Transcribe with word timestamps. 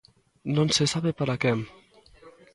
Non 0.55 0.67
se 0.75 0.85
sabe 0.93 1.11
para 1.19 1.39
quen. 1.41 1.59